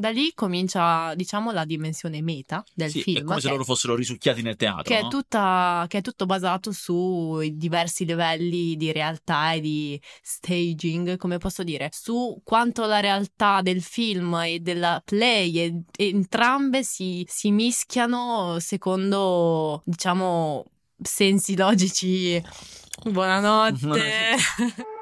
Da 0.00 0.10
lì 0.10 0.32
comincia, 0.32 1.12
diciamo, 1.16 1.50
la 1.50 1.64
dimensione 1.64 2.22
meta 2.22 2.62
del 2.72 2.88
Sì, 2.88 3.02
film. 3.02 3.18
è 3.18 3.24
come 3.24 3.40
se 3.40 3.48
loro 3.48 3.64
fossero 3.64 3.96
risucchiati 3.96 4.42
nel 4.42 4.54
teatro. 4.54 4.84
che 4.84 4.96
è, 4.98 5.02
no? 5.02 5.08
tutta, 5.08 5.86
che 5.88 5.98
è 5.98 6.00
tutto 6.02 6.24
basato 6.24 6.70
sui 6.70 7.56
diversi 7.56 8.04
livelli 8.04 8.76
di 8.76 8.92
realtà 8.92 9.54
e 9.54 9.60
di 9.60 10.00
staging, 10.22 11.16
come 11.16 11.38
posso 11.38 11.64
dire, 11.64 11.90
su 11.92 12.40
quanto 12.44 12.86
la 12.86 13.00
realtà 13.00 13.60
del 13.60 13.82
film 13.82 14.34
e 14.34 14.60
della 14.60 15.02
play 15.04 15.58
e, 15.58 15.82
e 15.96 16.08
entrambe 16.10 16.84
si, 16.84 17.24
si 17.28 17.50
mischiano 17.50 18.60
secondo, 18.60 19.82
diciamo, 19.84 20.64
sensi 21.02 21.56
logici. 21.56 22.40
Buonanotte. 23.02 24.36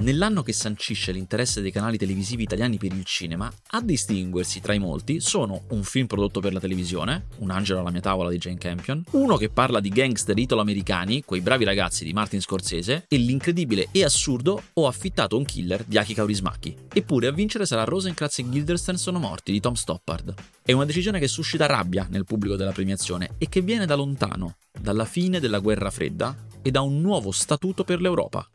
Nell'anno 0.00 0.42
che 0.42 0.52
sancisce 0.52 1.10
l'interesse 1.10 1.60
dei 1.60 1.72
canali 1.72 1.98
televisivi 1.98 2.44
italiani 2.44 2.78
per 2.78 2.92
il 2.92 3.04
cinema, 3.04 3.52
a 3.70 3.80
distinguersi 3.80 4.60
tra 4.60 4.72
i 4.72 4.78
molti 4.78 5.18
sono 5.18 5.64
un 5.70 5.82
film 5.82 6.06
prodotto 6.06 6.38
per 6.38 6.52
la 6.52 6.60
televisione, 6.60 7.26
Un 7.38 7.50
angelo 7.50 7.80
alla 7.80 7.90
mia 7.90 8.00
tavola 8.00 8.30
di 8.30 8.38
Jane 8.38 8.58
Campion, 8.58 9.02
uno 9.12 9.36
che 9.36 9.48
parla 9.48 9.80
di 9.80 9.88
gangster 9.88 10.38
italo-americani, 10.38 11.24
quei 11.24 11.40
bravi 11.40 11.64
ragazzi 11.64 12.04
di 12.04 12.12
Martin 12.12 12.40
Scorsese, 12.40 13.06
e 13.08 13.16
l'incredibile 13.16 13.88
e 13.90 14.04
assurdo 14.04 14.62
Ho 14.74 14.86
affittato 14.86 15.36
un 15.36 15.44
killer 15.44 15.82
di 15.82 15.98
Aki 15.98 16.14
Kaurismäki. 16.14 16.76
Eppure 16.92 17.26
a 17.26 17.32
vincere 17.32 17.66
sarà 17.66 17.82
Rosencrantz 17.82 18.38
e 18.38 18.44
Guildenstern 18.44 18.98
sono 18.98 19.18
morti 19.18 19.50
di 19.50 19.58
Tom 19.58 19.74
Stoppard. 19.74 20.32
È 20.62 20.70
una 20.70 20.84
decisione 20.84 21.18
che 21.18 21.26
suscita 21.26 21.66
rabbia 21.66 22.06
nel 22.08 22.24
pubblico 22.24 22.54
della 22.54 22.72
premiazione 22.72 23.30
e 23.36 23.48
che 23.48 23.62
viene 23.62 23.84
da 23.84 23.96
lontano, 23.96 24.58
dalla 24.80 25.04
fine 25.04 25.40
della 25.40 25.58
guerra 25.58 25.90
fredda 25.90 26.36
e 26.62 26.70
da 26.70 26.82
un 26.82 27.00
nuovo 27.00 27.32
statuto 27.32 27.82
per 27.82 28.00
l'Europa. 28.00 28.48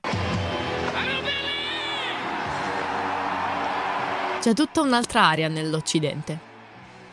C'è 4.44 4.54
tutta 4.54 4.82
un'altra 4.82 5.24
area 5.24 5.48
nell'Occidente. 5.48 6.38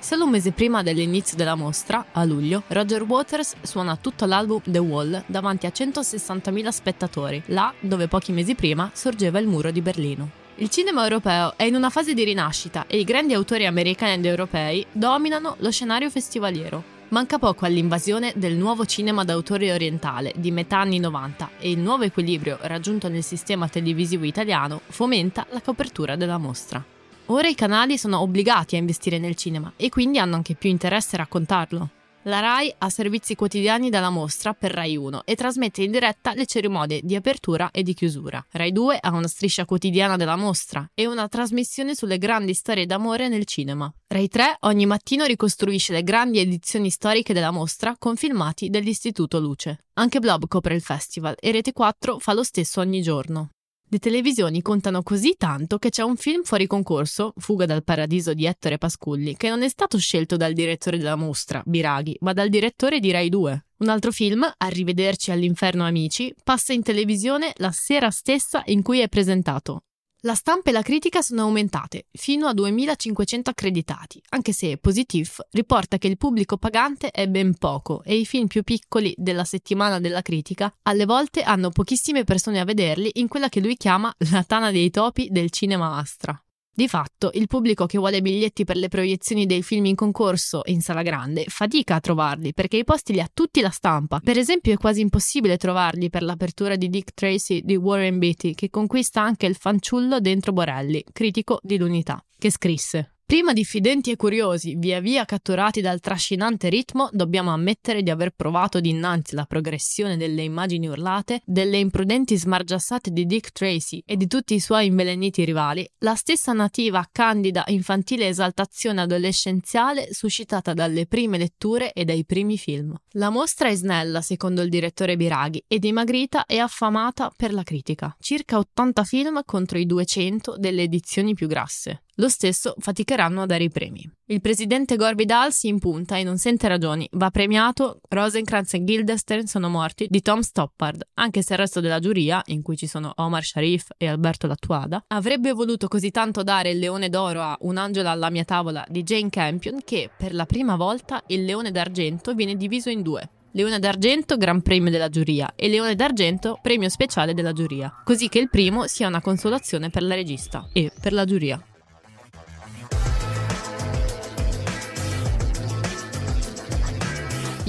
Solo 0.00 0.24
un 0.24 0.30
mese 0.30 0.50
prima 0.50 0.82
dell'inizio 0.82 1.36
della 1.36 1.54
mostra, 1.54 2.06
a 2.10 2.24
luglio, 2.24 2.64
Roger 2.66 3.04
Waters 3.04 3.54
suona 3.62 3.94
tutto 3.94 4.24
l'album 4.24 4.60
The 4.64 4.78
Wall 4.78 5.22
davanti 5.26 5.66
a 5.66 5.72
160.000 5.72 6.68
spettatori, 6.70 7.40
là 7.46 7.72
dove 7.78 8.08
pochi 8.08 8.32
mesi 8.32 8.56
prima 8.56 8.90
sorgeva 8.94 9.38
il 9.38 9.46
muro 9.46 9.70
di 9.70 9.80
Berlino. 9.80 10.28
Il 10.56 10.70
cinema 10.70 11.04
europeo 11.04 11.52
è 11.54 11.62
in 11.62 11.76
una 11.76 11.88
fase 11.88 12.14
di 12.14 12.24
rinascita 12.24 12.86
e 12.88 12.98
i 12.98 13.04
grandi 13.04 13.32
autori 13.32 13.64
americani 13.64 14.14
ed 14.14 14.26
europei 14.26 14.84
dominano 14.90 15.54
lo 15.60 15.70
scenario 15.70 16.10
festivaliero. 16.10 16.82
Manca 17.10 17.38
poco 17.38 17.64
all'invasione 17.64 18.32
del 18.34 18.56
nuovo 18.56 18.86
cinema 18.86 19.22
d'autore 19.22 19.72
orientale 19.72 20.32
di 20.34 20.50
metà 20.50 20.80
anni 20.80 20.98
90 20.98 21.50
e 21.60 21.70
il 21.70 21.78
nuovo 21.78 22.02
equilibrio 22.02 22.58
raggiunto 22.62 23.08
nel 23.08 23.22
sistema 23.22 23.68
televisivo 23.68 24.24
italiano 24.24 24.80
fomenta 24.88 25.46
la 25.50 25.60
copertura 25.60 26.16
della 26.16 26.36
mostra. 26.36 26.98
Ora 27.30 27.46
i 27.46 27.54
canali 27.54 27.96
sono 27.96 28.20
obbligati 28.20 28.74
a 28.74 28.78
investire 28.78 29.18
nel 29.18 29.36
cinema 29.36 29.72
e 29.76 29.88
quindi 29.88 30.18
hanno 30.18 30.34
anche 30.34 30.56
più 30.56 30.68
interesse 30.68 31.14
a 31.14 31.18
raccontarlo. 31.18 31.90
La 32.24 32.40
RAI 32.40 32.74
ha 32.78 32.90
servizi 32.90 33.36
quotidiani 33.36 33.88
dalla 33.88 34.10
mostra 34.10 34.52
per 34.52 34.72
RAI 34.72 34.96
1 34.96 35.22
e 35.24 35.36
trasmette 35.36 35.84
in 35.84 35.92
diretta 35.92 36.34
le 36.34 36.44
cerimonie 36.44 37.00
di 37.04 37.14
apertura 37.14 37.70
e 37.70 37.84
di 37.84 37.94
chiusura. 37.94 38.44
RAI 38.50 38.72
2 38.72 38.98
ha 39.00 39.10
una 39.10 39.28
striscia 39.28 39.64
quotidiana 39.64 40.16
della 40.16 40.34
mostra 40.34 40.90
e 40.92 41.06
una 41.06 41.28
trasmissione 41.28 41.94
sulle 41.94 42.18
grandi 42.18 42.52
storie 42.52 42.84
d'amore 42.84 43.28
nel 43.28 43.44
cinema. 43.44 43.90
RAI 44.08 44.28
3 44.28 44.56
ogni 44.62 44.86
mattino 44.86 45.24
ricostruisce 45.24 45.92
le 45.92 46.02
grandi 46.02 46.40
edizioni 46.40 46.90
storiche 46.90 47.32
della 47.32 47.52
mostra 47.52 47.94
con 47.96 48.16
filmati 48.16 48.70
dell'Istituto 48.70 49.38
Luce. 49.38 49.84
Anche 49.94 50.18
Blob 50.18 50.48
copre 50.48 50.74
il 50.74 50.82
festival 50.82 51.36
e 51.38 51.52
Rete 51.52 51.72
4 51.72 52.18
fa 52.18 52.32
lo 52.32 52.42
stesso 52.42 52.80
ogni 52.80 53.00
giorno. 53.00 53.50
Le 53.92 53.98
televisioni 53.98 54.62
contano 54.62 55.02
così 55.02 55.34
tanto 55.36 55.78
che 55.78 55.90
c'è 55.90 56.04
un 56.04 56.14
film 56.14 56.44
fuori 56.44 56.68
concorso, 56.68 57.32
Fuga 57.38 57.66
dal 57.66 57.82
paradiso 57.82 58.34
di 58.34 58.46
Ettore 58.46 58.78
Pasculli, 58.78 59.36
che 59.36 59.48
non 59.48 59.64
è 59.64 59.68
stato 59.68 59.98
scelto 59.98 60.36
dal 60.36 60.52
direttore 60.52 60.96
della 60.96 61.16
mostra, 61.16 61.60
Biraghi, 61.66 62.16
ma 62.20 62.32
dal 62.32 62.50
direttore 62.50 63.00
di 63.00 63.10
Rai 63.10 63.28
2. 63.28 63.66
Un 63.78 63.88
altro 63.88 64.12
film, 64.12 64.48
Arrivederci 64.58 65.32
all'inferno 65.32 65.84
amici, 65.84 66.32
passa 66.44 66.72
in 66.72 66.84
televisione 66.84 67.52
la 67.56 67.72
sera 67.72 68.10
stessa 68.10 68.62
in 68.66 68.82
cui 68.82 69.00
è 69.00 69.08
presentato. 69.08 69.82
La 70.24 70.34
stampa 70.34 70.68
e 70.68 70.72
la 70.74 70.82
critica 70.82 71.22
sono 71.22 71.42
aumentate, 71.42 72.08
fino 72.12 72.46
a 72.46 72.52
2500 72.52 73.48
accreditati, 73.48 74.20
anche 74.30 74.52
se 74.52 74.76
Positif 74.76 75.40
riporta 75.52 75.96
che 75.96 76.08
il 76.08 76.18
pubblico 76.18 76.58
pagante 76.58 77.10
è 77.10 77.26
ben 77.26 77.56
poco 77.56 78.02
e 78.02 78.18
i 78.18 78.26
film 78.26 78.46
più 78.46 78.62
piccoli 78.62 79.14
della 79.16 79.44
settimana 79.44 79.98
della 79.98 80.20
critica 80.20 80.70
alle 80.82 81.06
volte 81.06 81.40
hanno 81.40 81.70
pochissime 81.70 82.24
persone 82.24 82.60
a 82.60 82.64
vederli 82.64 83.08
in 83.14 83.28
quella 83.28 83.48
che 83.48 83.60
lui 83.60 83.78
chiama 83.78 84.14
la 84.30 84.44
tana 84.44 84.70
dei 84.70 84.90
topi 84.90 85.28
del 85.30 85.50
cinema 85.50 85.96
Astra. 85.96 86.38
Di 86.72 86.88
fatto, 86.88 87.30
il 87.34 87.46
pubblico 87.46 87.86
che 87.86 87.98
vuole 87.98 88.22
biglietti 88.22 88.64
per 88.64 88.76
le 88.76 88.88
proiezioni 88.88 89.44
dei 89.44 89.62
film 89.62 89.86
in 89.86 89.96
concorso 89.96 90.62
in 90.66 90.80
sala 90.80 91.02
grande 91.02 91.44
fatica 91.48 91.96
a 91.96 92.00
trovarli 92.00 92.54
perché 92.54 92.78
i 92.78 92.84
posti 92.84 93.12
li 93.12 93.20
ha 93.20 93.28
tutti 93.32 93.60
la 93.60 93.70
stampa. 93.70 94.20
Per 94.22 94.38
esempio, 94.38 94.72
è 94.72 94.76
quasi 94.76 95.00
impossibile 95.00 95.56
trovarli 95.56 96.08
per 96.08 96.22
l'apertura 96.22 96.76
di 96.76 96.88
Dick 96.88 97.12
Tracy 97.12 97.62
di 97.64 97.76
Warren 97.76 98.18
Beatty, 98.18 98.54
che 98.54 98.70
conquista 98.70 99.20
anche 99.20 99.46
il 99.46 99.56
fanciullo 99.56 100.20
dentro 100.20 100.52
Borelli, 100.52 101.04
critico 101.12 101.58
di 101.62 101.76
l'unità, 101.76 102.24
che 102.38 102.50
scrisse. 102.50 103.16
Prima 103.30 103.52
diffidenti 103.52 104.10
e 104.10 104.16
curiosi, 104.16 104.74
via 104.74 104.98
via 104.98 105.24
catturati 105.24 105.80
dal 105.80 106.00
trascinante 106.00 106.68
ritmo, 106.68 107.08
dobbiamo 107.12 107.52
ammettere 107.52 108.02
di 108.02 108.10
aver 108.10 108.32
provato 108.34 108.80
dinanzi 108.80 109.34
alla 109.34 109.44
progressione 109.44 110.16
delle 110.16 110.42
immagini 110.42 110.88
urlate, 110.88 111.40
delle 111.44 111.78
imprudenti 111.78 112.36
smargiassate 112.36 113.12
di 113.12 113.26
Dick 113.26 113.52
Tracy 113.52 114.02
e 114.04 114.16
di 114.16 114.26
tutti 114.26 114.54
i 114.54 114.58
suoi 114.58 114.86
inveleniti 114.86 115.44
rivali, 115.44 115.88
la 115.98 116.16
stessa 116.16 116.52
nativa, 116.52 117.08
candida, 117.12 117.62
infantile 117.68 118.26
esaltazione 118.26 119.02
adolescenziale 119.02 120.08
suscitata 120.10 120.74
dalle 120.74 121.06
prime 121.06 121.38
letture 121.38 121.92
e 121.92 122.04
dai 122.04 122.24
primi 122.24 122.58
film. 122.58 122.92
La 123.10 123.30
mostra 123.30 123.68
è 123.68 123.76
snella, 123.76 124.22
secondo 124.22 124.60
il 124.60 124.68
direttore 124.68 125.16
Biraghi, 125.16 125.62
e 125.68 125.78
dimagrita 125.78 126.46
e 126.46 126.58
affamata 126.58 127.30
per 127.36 127.52
la 127.52 127.62
critica. 127.62 128.12
Circa 128.18 128.58
80 128.58 129.04
film 129.04 129.42
contro 129.44 129.78
i 129.78 129.86
200 129.86 130.56
delle 130.58 130.82
edizioni 130.82 131.34
più 131.34 131.46
grasse. 131.46 132.02
Lo 132.20 132.28
stesso 132.28 132.74
faticheranno 132.78 133.40
a 133.40 133.46
dare 133.46 133.64
i 133.64 133.70
premi. 133.70 134.06
Il 134.26 134.42
presidente 134.42 134.96
Gorbidal 134.96 135.54
si 135.54 135.68
impunta 135.68 136.18
e 136.18 136.22
non 136.22 136.36
sente 136.36 136.68
ragioni. 136.68 137.08
Va 137.12 137.30
premiato 137.30 138.00
Rosencrantz 138.06 138.74
e 138.74 138.84
Guildenstern 138.84 139.46
sono 139.46 139.70
morti 139.70 140.06
di 140.06 140.20
Tom 140.20 140.40
Stoppard, 140.40 141.08
anche 141.14 141.40
se 141.40 141.54
il 141.54 141.60
resto 141.60 141.80
della 141.80 141.98
giuria, 141.98 142.42
in 142.48 142.60
cui 142.60 142.76
ci 142.76 142.86
sono 142.86 143.10
Omar 143.16 143.42
Sharif 143.42 143.86
e 143.96 144.06
Alberto 144.06 144.46
Lattuada, 144.46 145.02
avrebbe 145.06 145.52
voluto 145.52 145.88
così 145.88 146.10
tanto 146.10 146.42
dare 146.42 146.72
il 146.72 146.78
leone 146.78 147.08
d'oro 147.08 147.40
a 147.40 147.56
Un 147.60 147.78
angelo 147.78 148.10
alla 148.10 148.28
mia 148.28 148.44
tavola 148.44 148.84
di 148.86 149.02
Jane 149.02 149.30
Campion 149.30 149.80
che, 149.82 150.10
per 150.14 150.34
la 150.34 150.44
prima 150.44 150.76
volta, 150.76 151.22
il 151.28 151.46
leone 151.46 151.70
d'argento 151.70 152.34
viene 152.34 152.54
diviso 152.54 152.90
in 152.90 153.00
due. 153.00 153.30
Leone 153.52 153.78
d'argento, 153.78 154.36
Gran 154.36 154.60
Premio 154.60 154.90
della 154.90 155.08
giuria, 155.08 155.54
e 155.56 155.68
Leone 155.68 155.94
d'argento, 155.94 156.58
Premio 156.60 156.90
speciale 156.90 157.32
della 157.32 157.54
giuria, 157.54 157.90
così 158.04 158.28
che 158.28 158.38
il 158.38 158.50
primo 158.50 158.86
sia 158.86 159.08
una 159.08 159.22
consolazione 159.22 159.88
per 159.88 160.02
la 160.02 160.14
regista 160.14 160.68
e 160.74 160.92
per 161.00 161.14
la 161.14 161.24
giuria. 161.24 161.64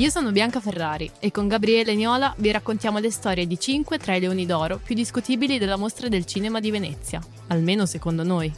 Io 0.02 0.10
sono 0.10 0.32
Bianca 0.32 0.60
Ferrari 0.60 1.12
e 1.20 1.30
con 1.30 1.48
Gabriele 1.48 1.94
Niola 1.94 2.34
vi 2.40 2.50
raccontiamo 2.50 2.98
le 2.98 3.12
storie 3.12 3.46
di 3.46 3.60
5 3.60 4.00
tra 4.00 4.16
i 4.16 4.20
leoni 4.20 4.48
d'oro 4.48 4.80
più 4.80 4.96
discutibili 4.96 5.60
della 5.60 5.76
mostra 5.76 6.08
del 6.08 6.26
cinema 6.26 6.60
di 6.60 6.72
Venezia, 6.72 7.24
almeno 7.50 7.86
secondo 7.86 8.24
noi. 8.24 8.52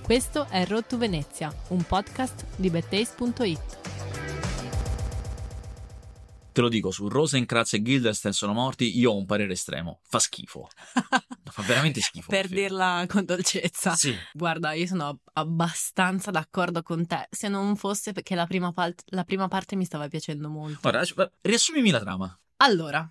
Questo 0.00 0.46
è 0.48 0.64
Road 0.66 0.86
to 0.86 0.96
Venezia, 0.96 1.52
un 1.70 1.82
podcast 1.82 2.44
di 2.54 2.70
bettace.it. 2.70 3.78
Te 6.52 6.60
lo 6.60 6.68
dico, 6.68 6.92
su 6.92 7.08
Rosencrantz 7.08 7.72
e 7.72 7.82
Guildenstern 7.82 8.32
sono 8.32 8.52
morti, 8.52 8.96
io 9.00 9.10
ho 9.10 9.16
un 9.16 9.26
parere 9.26 9.54
estremo. 9.54 9.98
Fa 10.02 10.20
schifo. 10.20 10.68
Fa 11.50 11.62
veramente 11.62 12.00
schifo. 12.00 12.28
per 12.30 12.48
dirla 12.48 13.04
con 13.08 13.24
dolcezza. 13.24 13.94
Sì. 13.94 14.14
Guarda, 14.32 14.72
io 14.72 14.86
sono 14.86 15.20
abbastanza 15.34 16.30
d'accordo 16.30 16.82
con 16.82 17.06
te, 17.06 17.26
se 17.30 17.48
non 17.48 17.76
fosse 17.76 18.12
perché 18.12 18.34
la 18.34 18.46
prima, 18.46 18.72
pal- 18.72 18.94
la 19.06 19.24
prima 19.24 19.48
parte 19.48 19.76
mi 19.76 19.84
stava 19.84 20.08
piacendo 20.08 20.48
molto. 20.48 20.88
Adesso- 20.88 21.32
riassumimi 21.42 21.90
la 21.90 22.00
trama. 22.00 22.40
Allora, 22.58 23.10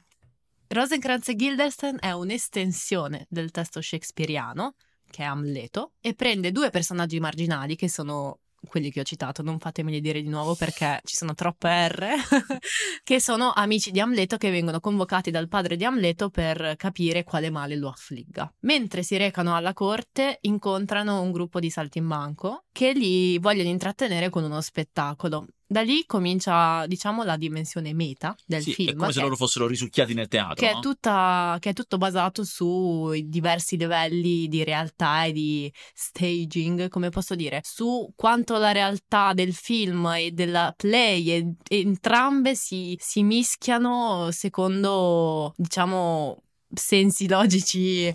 Rosencrantz 0.68 1.30
e 1.30 1.36
Guildenstern 1.36 1.98
è 2.00 2.12
un'estensione 2.12 3.26
del 3.30 3.52
testo 3.52 3.82
shakespeariano, 3.82 4.76
che 5.10 5.24
è 5.24 5.26
Amleto, 5.26 5.94
e 6.02 6.14
prende 6.14 6.52
due 6.52 6.70
personaggi 6.70 7.20
marginali 7.20 7.76
che 7.76 7.90
sono 7.90 8.40
quelli 8.68 8.92
che 8.92 9.02
ho 9.02 9.04
citato, 9.04 9.42
non 9.42 9.60
fatemeli 9.60 10.02
dire 10.02 10.22
di 10.22 10.30
nuovo 10.30 10.56
perché 10.56 11.02
ci 11.04 11.16
sono 11.16 11.34
troppe 11.34 11.88
R, 11.88 12.08
che 13.04 13.20
sono 13.20 13.52
amici 13.54 13.92
di 13.92 14.00
Amleto 14.00 14.38
che 14.38 14.50
vengono 14.50 14.80
convocati 14.80 15.32
dal 15.32 15.48
padre 15.48 15.76
di 15.76 15.86
Amleto 15.86 16.30
per 16.30 16.76
capire 16.78 17.24
quale 17.24 17.50
male 17.50 17.76
lo 17.76 17.90
affligga. 17.90 18.52
Mentre 18.62 19.04
si 19.04 19.18
recano 19.18 19.56
alla 19.56 19.74
corte, 19.74 20.40
incontrano 20.42 21.22
un 21.22 21.32
gruppo 21.32 21.60
di 21.60 21.70
saltimbanco 21.70 22.66
che 22.72 22.94
li 22.94 23.38
vogliono 23.40 23.70
intrattenere 23.70 24.30
con 24.30 24.44
uno 24.44 24.62
spettacolo. 24.62 25.48
Da 25.68 25.82
lì 25.82 26.06
comincia, 26.06 26.88
diciamo, 26.88 27.24
la 27.24 27.36
dimensione 27.36 27.94
meta 27.94 28.36
del 28.46 28.62
sì, 28.62 28.74
film. 28.74 28.92
È 28.92 28.96
come 28.96 29.12
se 29.12 29.20
loro 29.20 29.36
fossero 29.36 29.68
risucchiati 29.68 30.14
nel 30.14 30.30
teatro. 30.30 30.56
Che, 30.56 30.72
no? 30.72 30.78
è 30.78 30.82
tutta, 30.82 31.58
che 31.60 31.72
è 31.72 31.74
tutto 31.74 31.98
basato 31.98 32.46
sui 32.46 33.28
diversi 33.28 33.76
livelli 33.76 34.48
di 34.48 34.64
realtà 34.64 35.26
e 35.26 35.34
di 35.34 35.72
staging, 35.94 36.88
come 36.88 37.10
posso 37.10 37.36
dire, 37.36 37.62
su 37.64 38.12
quanto 38.16 38.58
la 38.58 38.72
realtà 38.72 39.34
del 39.34 39.54
film 39.54 40.06
e 40.16 40.32
della 40.32 40.74
play 40.76 41.30
e, 41.30 41.54
e 41.68 41.80
entrambe 41.80 42.56
si, 42.56 42.98
si 43.00 43.24
mischiano 43.24 44.32
secondo, 44.32 45.54
diciamo, 45.58 46.44
sensi 46.74 47.28
logici. 47.28 48.14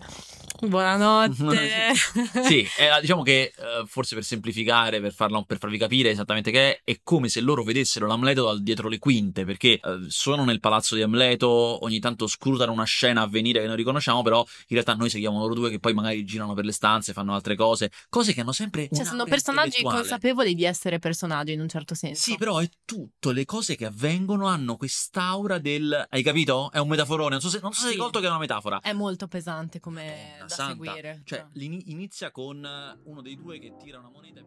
Buonanotte. 0.68 1.92
sì, 2.46 2.60
eh, 2.78 3.00
diciamo 3.00 3.22
che 3.22 3.52
eh, 3.56 3.84
forse 3.84 4.14
per 4.14 4.22
semplificare, 4.22 5.00
per, 5.00 5.12
farla, 5.12 5.42
per, 5.42 5.58
farvi 5.58 5.76
capire 5.76 6.10
esattamente 6.10 6.52
che 6.52 6.70
è, 6.70 6.80
è 6.84 7.00
come 7.02 7.28
se 7.28 7.40
loro 7.40 7.64
vedessero 7.64 8.06
l'Amleto 8.06 8.44
dal 8.44 8.62
dietro 8.62 8.88
le 8.88 8.98
quinte, 8.98 9.44
perché 9.44 9.72
eh, 9.72 9.80
sono 10.06 10.44
nel 10.44 10.60
palazzo 10.60 10.94
di 10.94 11.02
Amleto, 11.02 11.48
ogni 11.48 11.98
tanto 11.98 12.28
scrutano 12.28 12.70
una 12.70 12.84
scena 12.84 13.22
a 13.22 13.26
venire 13.26 13.60
che 13.60 13.66
non 13.66 13.74
riconosciamo, 13.74 14.22
però 14.22 14.38
in 14.38 14.66
realtà 14.68 14.94
noi 14.94 15.10
seguiamo 15.10 15.36
loro 15.36 15.54
due 15.54 15.68
che 15.68 15.80
poi 15.80 15.94
magari 15.94 16.24
girano 16.24 16.54
per 16.54 16.64
le 16.64 16.72
stanze, 16.72 17.12
fanno 17.12 17.34
altre 17.34 17.56
cose, 17.56 17.90
cose 18.08 18.32
che 18.32 18.42
hanno 18.42 18.52
sempre... 18.52 18.88
Cioè 18.92 19.04
sono 19.04 19.24
personaggi 19.24 19.82
consapevoli 19.82 20.54
di 20.54 20.64
essere 20.64 21.00
personaggi 21.00 21.52
in 21.52 21.60
un 21.60 21.68
certo 21.68 21.96
senso. 21.96 22.22
Sì, 22.22 22.36
però 22.36 22.58
è 22.58 22.68
tutto, 22.84 23.32
le 23.32 23.44
cose 23.44 23.74
che 23.74 23.86
avvengono 23.86 24.46
hanno 24.46 24.76
quest'aura 24.76 25.58
del... 25.58 26.06
Hai 26.08 26.22
capito? 26.22 26.70
È 26.70 26.78
un 26.78 26.86
metaforone, 26.86 27.30
non 27.30 27.40
so 27.40 27.48
se, 27.48 27.58
non 27.60 27.72
so 27.72 27.80
se 27.80 27.86
sì. 27.88 27.92
hai 27.94 27.98
colto 27.98 28.20
che 28.20 28.26
è 28.26 28.28
una 28.28 28.38
metafora. 28.42 28.80
È 28.80 28.92
molto 28.92 29.28
pesante 29.28 29.80
come 29.80 30.36
da 30.40 30.48
santa. 30.48 30.72
seguire. 30.72 31.22
Cioè, 31.24 31.46
inizia 31.54 32.30
con 32.30 32.66
uno 33.04 33.22
dei 33.22 33.36
due 33.36 33.58
che 33.58 33.74
tira 33.82 33.98
una 33.98 34.10
moneta 34.10 34.40
e... 34.40 34.44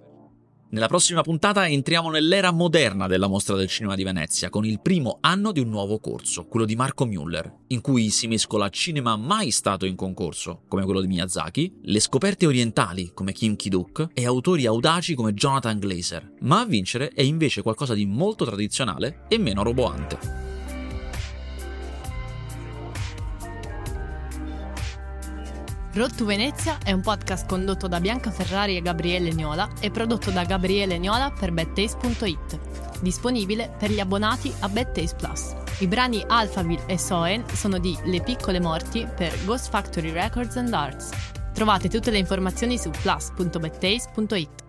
Nella 0.67 0.87
prossima 0.87 1.21
puntata 1.21 1.67
entriamo 1.67 2.09
nell'era 2.09 2.51
moderna 2.51 3.07
della 3.07 3.27
Mostra 3.27 3.55
del 3.55 3.69
Cinema 3.69 3.95
di 3.95 4.03
Venezia, 4.03 4.49
con 4.49 4.65
il 4.65 4.81
primo 4.81 5.19
anno 5.21 5.51
di 5.51 5.59
un 5.59 5.69
nuovo 5.69 5.99
corso, 5.99 6.47
quello 6.47 6.65
di 6.65 6.75
Marco 6.75 7.05
Müller, 7.05 7.49
in 7.67 7.81
cui 7.81 8.09
si 8.09 8.27
mescola 8.27 8.67
cinema 8.69 9.15
mai 9.15 9.51
stato 9.51 9.85
in 9.85 9.95
concorso, 9.95 10.63
come 10.67 10.83
quello 10.83 11.01
di 11.01 11.07
Miyazaki, 11.07 11.81
le 11.83 11.99
scoperte 11.99 12.47
orientali, 12.47 13.11
come 13.13 13.31
Kim 13.31 13.55
Ki-duk, 13.55 14.09
e 14.13 14.25
autori 14.25 14.65
audaci 14.65 15.13
come 15.13 15.33
Jonathan 15.33 15.79
Glazer. 15.79 16.33
Ma 16.41 16.61
a 16.61 16.65
vincere 16.65 17.09
è 17.09 17.21
invece 17.21 17.61
qualcosa 17.61 17.93
di 17.93 18.05
molto 18.05 18.43
tradizionale 18.43 19.25
e 19.29 19.37
meno 19.37 19.63
roboante. 19.63 20.44
Road 25.95 26.13
to 26.13 26.25
Venezia 26.25 26.77
è 26.83 26.91
un 26.91 26.99
podcast 26.99 27.47
condotto 27.47 27.87
da 27.87 28.01
Bianca 28.01 28.29
Ferrari 28.29 28.75
e 28.75 28.81
Gabriele 28.81 29.31
Niola 29.31 29.69
e 29.79 29.91
prodotto 29.91 30.29
da 30.29 30.43
Gabriele 30.43 30.97
Niola 30.97 31.31
per 31.31 31.53
bettace.it. 31.53 32.59
Disponibile 32.99 33.73
per 33.79 33.91
gli 33.91 34.01
abbonati 34.01 34.53
a 34.59 34.67
Bettace 34.67 35.15
Plus. 35.15 35.55
I 35.79 35.87
brani 35.87 36.21
Alphaville 36.27 36.83
e 36.87 36.97
Soen 36.97 37.45
sono 37.53 37.79
di 37.79 37.97
Le 38.03 38.21
Piccole 38.21 38.59
Morti 38.59 39.07
per 39.15 39.33
Ghost 39.45 39.69
Factory 39.69 40.11
Records 40.11 40.57
and 40.57 40.73
Arts. 40.73 41.11
Trovate 41.53 41.87
tutte 41.87 42.11
le 42.11 42.17
informazioni 42.17 42.77
su 42.77 42.89
plus.bettace.it. 42.89 44.64